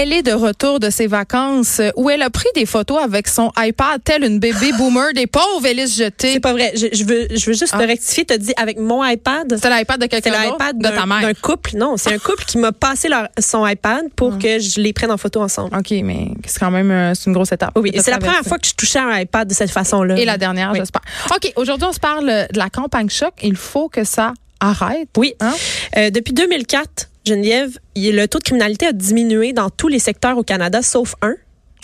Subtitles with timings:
[0.00, 3.50] Elle est de retour de ses vacances où elle a pris des photos avec son
[3.58, 6.34] iPad tel une bébé boomer des pauvres Élise Jeté.
[6.34, 6.70] C'est pas vrai.
[6.76, 7.78] Je, je veux, je veux juste Ah.
[7.78, 8.24] te rectifier.
[8.24, 9.58] Tu dit avec mon iPad?
[9.60, 10.52] C'est l'iPad de C'est quelqu'un d'autre?
[10.52, 11.20] l'iPad de ta mère?
[11.22, 11.72] d'un couple.
[11.76, 14.38] Non, c'est un couple qui m'a passé leur- son iPad pour Ah.
[14.40, 15.76] que je les prenne en photo ensemble.
[15.76, 17.72] OK, mais c'est quand même euh, c'est une grosse étape.
[17.76, 20.16] Oui, c'est la première fois que je touchais un iPad de cette façon-là.
[20.16, 20.78] Et la dernière, Oui.
[20.78, 21.02] j'espère.
[21.34, 23.32] OK, aujourd'hui, on se parle de la campagne choc.
[23.42, 25.08] Il faut que ça arrête.
[25.16, 25.34] Oui.
[25.40, 25.54] Hein?
[25.96, 30.42] Euh, depuis 2004, Geneviève, le taux de criminalité a diminué dans tous les secteurs au
[30.42, 31.34] Canada, sauf un,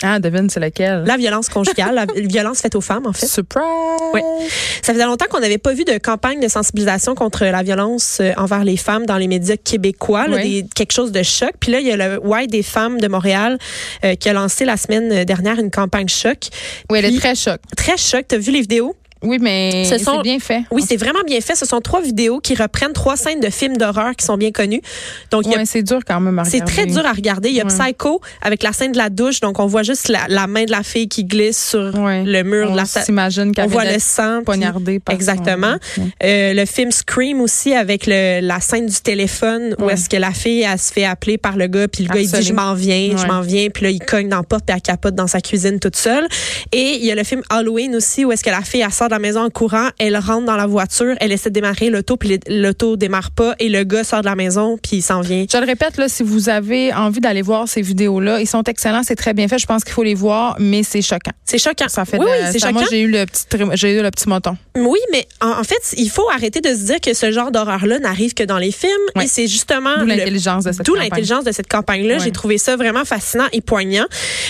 [0.03, 1.03] Ah, devine, c'est lequel?
[1.05, 3.27] la violence conjugale, la violence faite aux femmes, en fait.
[3.27, 3.63] Surprise!
[4.13, 4.21] Oui.
[4.81, 8.31] Ça faisait longtemps qu'on n'avait pas vu de campagne de sensibilisation contre la violence euh,
[8.37, 10.63] envers les femmes dans les médias québécois, là, Oui.
[10.63, 11.51] des- quelque chose de choc.
[11.59, 13.57] Puis là, il y a le White des femmes de Montréal
[14.03, 16.39] euh, qui a lancé la semaine dernière une campagne choc.
[16.89, 17.59] Oui, elle est très choc.
[17.77, 18.25] Très choc.
[18.27, 18.95] T'as vu les vidéos?
[19.25, 20.63] Oui, mais Ce c'est sont- bien fait.
[20.71, 21.55] Oui, c'est vraiment bien fait.
[21.55, 24.81] Ce sont trois vidéos qui reprennent trois scènes de films d'horreur qui sont bien connues.
[25.31, 27.49] Donc, Ouais, c'est dur quand même à C'est très dur à regarder.
[27.49, 27.69] Il y a Ouais.
[27.85, 30.71] Psycho avec la scène de la douche, donc on voit juste la, la main de
[30.71, 32.23] la fille qui glisse sur Ouais.
[32.23, 33.03] le mur On de la salle.
[33.03, 34.41] s'imagine qu'elle On voit le sang.
[34.45, 35.75] poignardée par Exactement.
[36.23, 40.31] Euh, le film Scream aussi avec le, la scène du téléphone où est-ce que la
[40.31, 42.73] fille elle se fait appeler par le gars puis le gars il dit je m'en
[42.73, 45.27] viens, je m'en viens puis là il cogne dans la porte puis elle capote dans
[45.27, 46.27] sa cuisine toute seule.
[46.71, 49.09] Et il y a le film Halloween aussi où est-ce que la fille elle sort
[49.09, 52.17] de la maison en courant, elle rentre dans la voiture, elle essaie de démarrer l'auto
[52.17, 55.45] puis l'auto démarre pas et le gars sort de la maison puis il s'en vient.
[55.51, 59.03] Je le répète, là, si vous avez envie d'aller voir ces vidéos-là, ils sont excellents,
[59.03, 59.57] c'est très bien fait.
[59.57, 61.31] Je pense qu'il faut les voir, mais c'est choquant.
[61.45, 61.87] C'est choquant.
[61.87, 62.73] Ça fait oui, oui, c'est choquant.
[62.73, 64.57] Moi, j'ai eu le petit, j'ai eu le petit moton.
[64.75, 67.99] Oui, mais en, en fait, il faut arrêter de se dire que ce genre d'horreur-là
[67.99, 68.91] n'arrive que dans les films.
[69.15, 69.25] Ouais.
[69.25, 71.03] Et c'est justement D'où l'intelligence de cette campagne.
[71.03, 72.17] l'intelligence de cette campagne-là.
[72.19, 74.05] J'ai trouvé ça vraiment fascinant et poignant.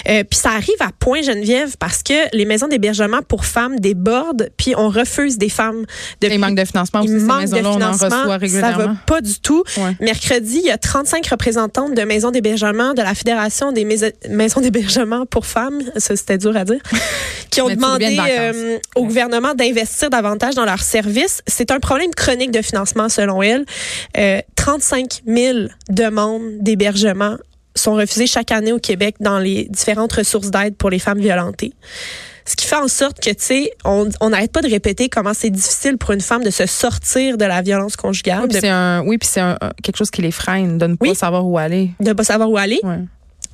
[0.09, 4.49] Euh, puis ça arrive à point Geneviève parce que les maisons d'hébergement pour femmes débordent,
[4.57, 5.85] puis on refuse des femmes.
[6.21, 7.09] De Il manque de financement il.
[7.09, 8.77] Ces manque de maisons-là, on en reçoit ça régulièrement.
[8.77, 9.63] va pas du tout.
[9.77, 9.95] Ouais.
[9.99, 14.61] Mercredi, il y a 35 représentantes de maisons d'hébergement de la Fédération des mais- maisons
[14.61, 16.79] d'hébergement pour femmes, ça c'était dur à dire,
[17.49, 19.07] qui ont Mais demandé euh, au Ouais.
[19.07, 21.41] gouvernement d'investir davantage dans leurs services.
[21.47, 23.65] C'est un problème chronique de financement selon elle.
[24.17, 25.57] Euh, 35 000
[25.89, 27.37] demandes d'hébergement
[27.75, 31.73] sont refusées chaque année au Québec dans les différentes ressources d'aide pour les femmes violentées.
[32.47, 35.49] Ce qui fait en sorte que, tu sais, on n'arrête pas de répéter comment c'est
[35.49, 38.69] difficile pour une femme de se sortir de la violence conjugale, Oui, puis de c'est
[38.69, 41.15] un, oui, puis c'est un- un- quelque chose qui les freine, de ne pas Oui.
[41.15, 41.91] savoir où aller.
[41.99, 42.79] de pas savoir où aller.
[42.83, 42.99] Ouais.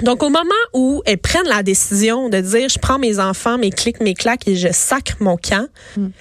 [0.02, 0.42] Donc, au moment
[0.74, 4.48] où elles prennent la décision de dire, je prends mes enfants, mes clics, mes claques
[4.48, 5.68] et je sacre mon camp,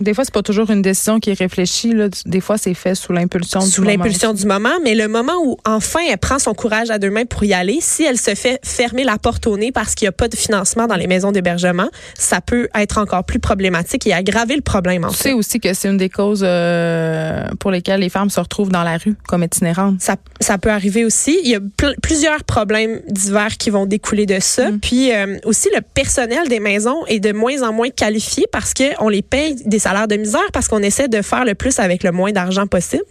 [0.00, 1.92] Des fois, c'est pas toujours une décision qui est réfléchie.
[1.92, 2.08] Là.
[2.26, 3.96] Des fois, c'est fait sous l'impulsion du sous moment.
[3.96, 7.24] l'impulsion du moment, mais le moment où enfin elle prend son courage à deux mains
[7.24, 10.10] pour y aller, si elle se fait fermer la porte au nez parce qu'il n'y
[10.10, 11.88] a pas de financement dans les maisons d'hébergement,
[12.18, 15.22] ça peut être encore plus problématique et aggraver le problème en Tu fait.
[15.30, 18.82] sais aussi que c'est une des causes euh, pour lesquelles les femmes se retrouvent dans
[18.82, 20.00] la rue comme itinérantes.
[20.00, 21.38] Ça, ça peut arriver aussi.
[21.44, 24.70] Il y a pl- plusieurs problèmes divers qui vont découler de ça.
[24.82, 28.84] Puis euh, aussi, le personnel des maisons est de moins en moins qualifié parce que
[29.00, 32.02] on les paye des salaires de misère parce qu'on essaie de faire le plus avec
[32.02, 33.04] le moins d'argent possible.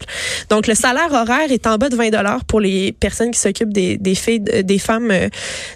[0.49, 3.73] Donc, le salaire horaire est en bas de 20 dollars pour les personnes qui s'occupent
[3.73, 5.29] des, des filles, des femmes euh,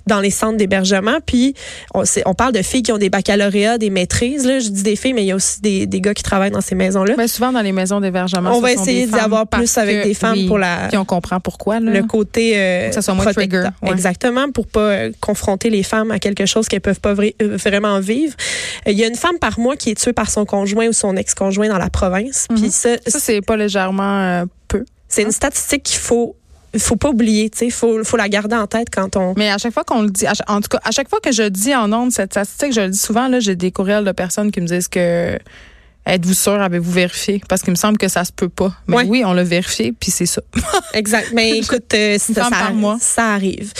[0.07, 1.17] dans les centres d'hébergement.
[1.25, 1.53] Puis,
[1.93, 4.45] on, parle de filles qui ont des baccalauréats, des maîtrises.
[4.45, 6.51] Là, je dis des filles, mais il y a aussi des, des gars qui travaillent
[6.51, 7.15] dans ces maisons-là.
[7.15, 10.33] Ben, souvent, dans les maisons d'hébergement, On va essayer d'y avoir plus avec des femmes
[10.33, 11.79] oui, pour la- Puis on comprend pourquoi.
[11.79, 11.91] Là.
[11.91, 13.91] le côté euh, Que ça soit moins trigger, ouais.
[13.91, 17.99] exactement pour pas euh, confronter les femmes à quelque chose qu'elles peuvent pas euh, vraiment
[17.99, 18.33] vivre
[18.87, 21.15] il y a une femme par mois qui est tuée par son conjoint ou son
[21.15, 22.97] ex-conjoint dans la province puis ça, Mhm.
[23.07, 24.83] Ça, c'est pas légèrement euh, peu.
[25.07, 26.35] c'est une statistique qu'il faut
[26.77, 29.57] faut pas oublier tu sais faut faut la garder en tête quand on Mais à
[29.59, 31.91] chaque fois qu'on le dit, en tout cas, à chaque fois que je dis en
[31.93, 34.65] ondes cette statistique, je le dis souvent, là, j'ai des courriels de personnes qui me
[34.65, 35.37] disent que
[36.05, 37.41] êtes-vous sûr, avez-vous vérifié?
[37.47, 38.73] Parce qu'il me semble que ça se peut pas.
[38.87, 40.41] Mais oui, on l'a vérifié, puis c'est ça.
[40.93, 42.49] exact mais écoute euh, ça, ça,
[42.99, 43.71] ça arrive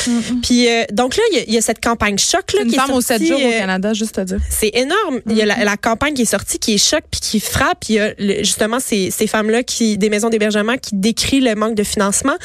[0.42, 2.90] puis euh, donc là il y y, a cette campagne choc là Une qui femme
[2.90, 4.40] est aux 7 sortie, jours au euh, Canada, juste à dire.
[4.50, 5.20] C'est énorme.
[5.30, 7.84] Il y a la, la campagne qui est sortie, qui est choc, puis qui frappe.
[7.90, 11.54] Il y a le- justement ces, ces femmes-là qui, des maisons d'hébergement, qui décrit le
[11.56, 12.36] manque de financement.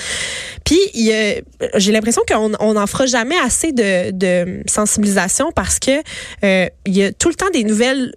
[0.65, 1.41] Puis il y a-
[1.77, 5.91] j'ai l'impression qu'on on n'en fera jamais assez de, de sensibilisation parce que
[6.45, 8.15] euh, il y a tout le temps des nouvelles.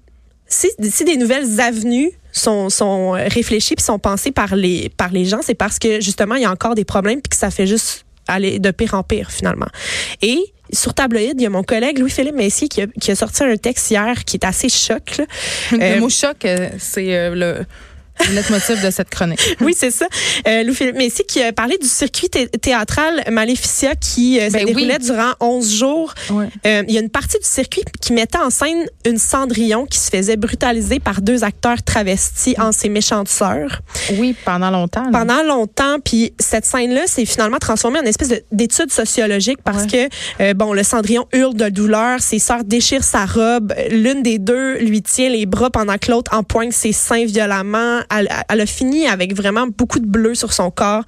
[0.51, 5.25] Si, si des nouvelles avenues sont, sont réfléchies puis sont pensées par les par les
[5.25, 7.67] gens, c'est parce que justement il y a encore des problèmes puis que ça fait
[7.67, 9.67] juste aller de pire en pire finalement.
[10.21, 10.39] Et
[10.73, 13.57] sur Tabloïd, il y a mon collègue Louis-Philippe Messier qui a, qui a sorti un
[13.57, 15.17] texte hier qui est assez choc.
[15.17, 15.25] là.
[15.71, 17.65] Le Euh, mot choc, euh, c'est euh, le.
[18.29, 19.39] Le leitmotiv de cette chronique.
[19.61, 20.07] oui, c'est ça.
[20.47, 24.99] Euh, Louis-Philippe Messi qui a parlé du circuit théâtral Maléficia qui euh, se ben déroulait
[24.99, 26.13] durant 11 jours.
[26.31, 29.99] Euh, il y a une partie du circuit qui mettait en scène une Cendrillon qui
[29.99, 33.81] se faisait brutaliser par deux acteurs travestis en ses méchantes sœurs.
[34.17, 35.09] Oui, pendant longtemps.
[35.11, 35.99] Pendant longtemps.
[36.03, 40.09] Puis cette scène-là s'est finalement transformée en une espèce d'étude sociologique parce que,
[40.41, 44.77] euh, bon, le Cendrillon hurle de douleur, ses sœurs déchirent sa robe, l'une des deux
[44.79, 48.01] lui tient les bras pendant que l'autre empoigne ses seins violemment.
[48.11, 51.03] Elle, a fini avec vraiment beaucoup de bleu sur son corps.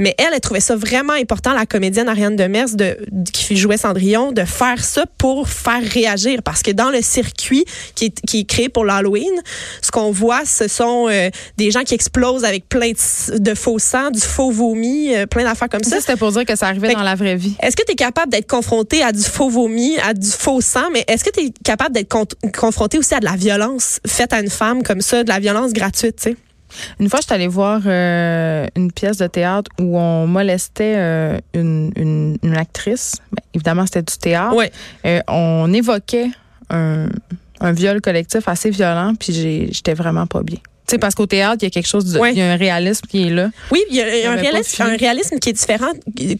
[0.00, 2.98] Mais elle, elle trouvait ça vraiment important, la comédienne Ariane Demers, de,
[3.32, 6.42] qui jouait Cendrillon, de faire ça pour faire réagir.
[6.42, 7.64] Parce que dans le circuit
[7.94, 9.32] qui est, qui est créé pour l'Halloween,
[9.80, 14.10] ce qu'on voit, ce sont euh, des gens qui explosent avec plein de, faux sang,
[14.10, 15.90] du faux vomi, euh, plein d'affaires comme ça.
[15.96, 17.54] Ça, c'était pour dire que ça arrivait dans la vraie vie.
[17.60, 20.88] Est-ce que tu es capable d'être confronté à du faux vomi, à du faux sang,
[20.92, 22.14] mais est-ce que tu es capable d'être
[22.58, 25.72] confronté aussi à de la violence faite à une femme comme ça, de la violence
[25.72, 26.36] gratuite, tu sais?
[27.00, 31.38] Une fois, je suis allée voir euh, une pièce de théâtre où on molestait euh,
[31.54, 33.16] une, une, actrice.
[33.32, 34.56] Ben, évidemment, c'était du théâtre.
[35.04, 36.30] Euh, on évoquait
[36.70, 37.08] un,
[37.60, 39.32] un viol collectif assez violent, puis
[39.70, 40.58] j'étais vraiment pas bien
[40.92, 43.06] sais, parce qu'au théâtre, il y a quelque chose, de, il y a un réalisme
[43.08, 43.50] qui est là.
[43.70, 45.90] Oui, il y a, un, réalisme, un réalisme qui est différent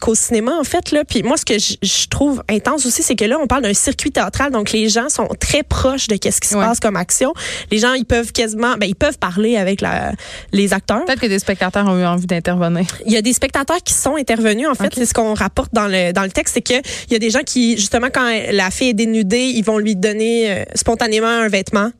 [0.00, 0.92] qu'au cinéma, en fait.
[0.92, 1.04] Là.
[1.04, 4.10] Puis moi, ce que je, trouve intense aussi, c'est que là, on parle d'un circuit
[4.10, 7.32] théâtral, donc les gens sont très proches de qu'est-ce qui se passe comme action.
[7.70, 10.12] Les gens, ils peuvent quasiment, ben, ils peuvent parler avec la,
[10.52, 11.04] les acteurs.
[11.04, 12.86] Peut-être que des spectateurs ont eu envie d'intervenir.
[13.06, 14.92] Il y a des spectateurs qui sont intervenus, en fait.
[14.94, 17.42] C'est ce qu'on rapporte dans le, dans le texte, c'est qu'il y a des gens
[17.44, 21.90] qui, justement, quand la fille est dénudée, ils vont lui donner euh, spontanément un vêtement.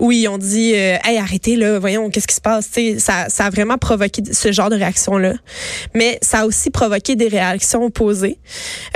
[0.00, 2.68] où ils ont dit, euh, hey, arrêtez, là, voyons, qu'est-ce qui se passe?
[2.98, 5.34] ça, ça a vraiment provoqué ce genre de réaction-là.
[5.94, 8.38] Mais ça a aussi provoqué des réactions opposées.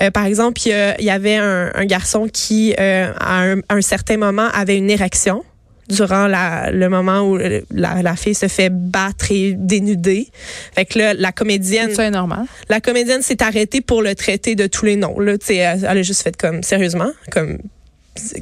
[0.01, 4.77] Euh, par exemple, il y, avait un, garçon qui, euh, à un, certain moment, avait
[4.77, 5.45] une érection
[5.89, 7.39] durant la, le moment où
[7.71, 10.29] la, fille se fait battre et dénuder.
[10.75, 11.95] Fait que là, la comédienne...
[11.95, 12.47] Ça est normal.
[12.69, 15.19] La comédienne s'est arrêtée pour le traiter de tous les noms.
[15.21, 17.59] Là, elle, elle a juste fait comme, sérieusement, comme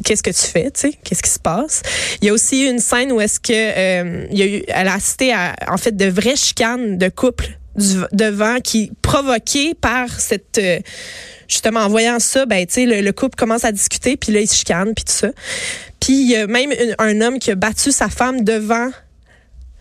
[0.05, 1.83] qu'est-ce que tu fais, tu sais, qu'est-ce qui se passe?
[2.21, 4.89] Il y a aussi une scène où est-ce que euh, il y a eu, elle
[4.89, 10.21] a assisté à en fait de vraies chicanes de couple du, devant qui provoquées par
[10.21, 10.81] cette euh,
[11.49, 14.49] justement en voyant ça, ben tu sais le, couple commence à discuter puis là ils
[14.49, 15.31] se chicanent puis tout ça.
[16.01, 18.91] Puis il y a même un homme qui a battu sa femme devant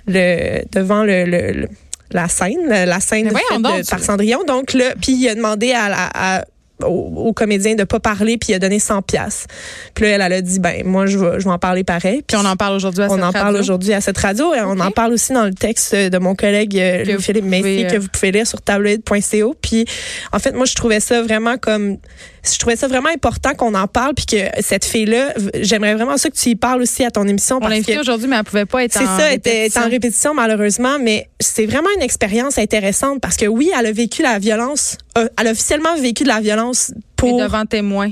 [0.07, 1.67] le devant le,
[2.11, 4.43] la scène, la scène de, par Cendrillon.
[4.45, 6.45] Donc là, puis il a demandé à, à
[6.83, 9.47] au, comédien de pas parler puis il a donné 100 pièces.
[9.93, 12.23] Puis là elle, elle a dit ben moi je vais je vais en parler pareil.
[12.25, 13.23] Puis on en parle aujourd'hui à cette radio.
[13.23, 15.95] On en parle aujourd'hui à cette radio et on en parle aussi dans le texte
[15.95, 19.55] de mon collègue euh, Philippe Messi que euh, vous pouvez lire sur tabloid.co.
[19.61, 19.85] Puis
[20.31, 21.97] en fait moi je trouvais ça vraiment comme
[22.43, 26.17] je trouvais ça vraiment important qu'on en parle puis que cette fille là j'aimerais vraiment
[26.17, 28.65] ça que tu y parles aussi à ton émission on l'a aujourd'hui mais elle pouvait
[28.65, 33.21] pas être c'est ça elle était en répétition malheureusement mais c'est vraiment une expérience intéressante
[33.21, 36.41] parce que oui elle a vécu la violence euh, elle a officiellement vécu de la
[36.41, 38.11] violence pour devant témoins.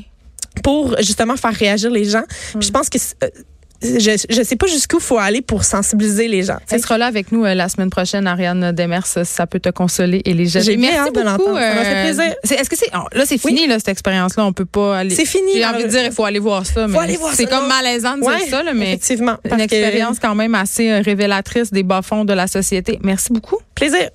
[0.63, 2.23] pour justement faire réagir les gens.
[2.59, 2.97] je pense que
[3.81, 6.57] je ne sais pas jusqu'où il faut aller pour sensibiliser les gens.
[6.69, 10.21] Elle sera là avec nous euh, la semaine prochaine, Ariane Demers, ça peut te consoler
[10.25, 10.63] et les jeunes.
[10.63, 11.55] J'ai Merci beaucoup.
[11.55, 12.35] ça m'a fait plaisir.
[12.43, 15.15] Est-ce que c'est là c'est fini là cette expérience-là, on peut pas aller.
[15.15, 15.53] C'est fini.
[15.55, 16.97] J'ai envie de dire il faut aller voir ça, mais
[17.33, 21.71] c'est comme malaisant de dire ça, là, mais effectivement, une expérience quand même assez révélatrice
[21.71, 22.99] des bas fonds de la société.
[23.03, 23.57] Merci beaucoup.
[23.75, 24.09] Plaisir.